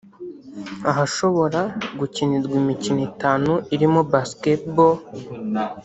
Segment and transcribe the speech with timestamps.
[0.91, 1.61] ahashobora
[1.99, 4.95] gukinirwa imikino itanu irimo Basketball